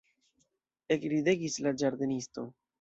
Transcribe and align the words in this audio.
Ekridegis 0.97 1.61
la 1.69 1.77
ĝardenisto. 1.85 2.51